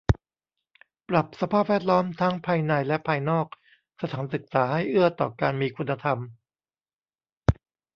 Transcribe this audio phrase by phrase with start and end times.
[1.09, 3.47] ปรับสภาพแวดล้อมทั้งภายในและภายนอก
[4.01, 6.19] สถานศึกษาให้เอื้อต่อการมีคุณธรรม